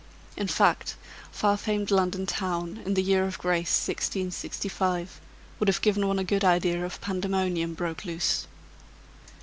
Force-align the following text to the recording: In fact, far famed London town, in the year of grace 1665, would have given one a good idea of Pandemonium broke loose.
In 0.35 0.47
fact, 0.47 0.95
far 1.31 1.57
famed 1.57 1.91
London 1.91 2.25
town, 2.25 2.81
in 2.87 2.95
the 2.95 3.03
year 3.03 3.23
of 3.23 3.37
grace 3.37 3.69
1665, 3.87 5.21
would 5.59 5.67
have 5.67 5.79
given 5.81 6.07
one 6.07 6.17
a 6.17 6.23
good 6.23 6.43
idea 6.43 6.83
of 6.83 6.99
Pandemonium 7.01 7.75
broke 7.75 8.03
loose. 8.03 8.47